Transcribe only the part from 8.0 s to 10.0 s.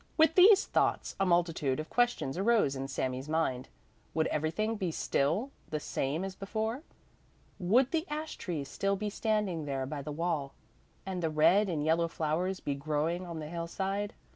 ash trees still be standing there